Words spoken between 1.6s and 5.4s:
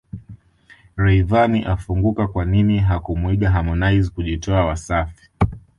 afunguka kwanini hakumuiga Harmonize kujitoa Wasafi